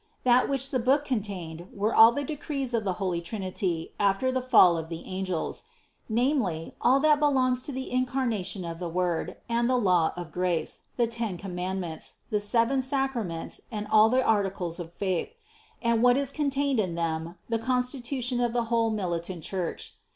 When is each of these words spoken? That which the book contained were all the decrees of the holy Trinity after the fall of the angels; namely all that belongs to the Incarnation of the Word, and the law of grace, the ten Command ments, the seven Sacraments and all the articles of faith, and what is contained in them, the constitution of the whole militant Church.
That 0.23 0.49
which 0.49 0.71
the 0.71 0.79
book 0.79 1.05
contained 1.05 1.67
were 1.71 1.93
all 1.93 2.11
the 2.11 2.23
decrees 2.23 2.73
of 2.73 2.83
the 2.83 2.93
holy 2.93 3.21
Trinity 3.21 3.93
after 3.99 4.31
the 4.31 4.41
fall 4.41 4.75
of 4.75 4.89
the 4.89 5.05
angels; 5.05 5.65
namely 6.09 6.73
all 6.81 6.99
that 7.01 7.19
belongs 7.19 7.61
to 7.61 7.71
the 7.71 7.91
Incarnation 7.91 8.65
of 8.65 8.79
the 8.79 8.89
Word, 8.89 9.37
and 9.47 9.69
the 9.69 9.77
law 9.77 10.11
of 10.17 10.31
grace, 10.31 10.85
the 10.97 11.05
ten 11.05 11.37
Command 11.37 11.81
ments, 11.81 12.15
the 12.31 12.39
seven 12.39 12.81
Sacraments 12.81 13.61
and 13.71 13.85
all 13.91 14.09
the 14.09 14.23
articles 14.23 14.79
of 14.79 14.91
faith, 14.93 15.29
and 15.83 16.01
what 16.01 16.17
is 16.17 16.31
contained 16.31 16.79
in 16.79 16.95
them, 16.95 17.35
the 17.47 17.59
constitution 17.59 18.39
of 18.41 18.53
the 18.53 18.63
whole 18.73 18.89
militant 18.89 19.43
Church. 19.43 19.93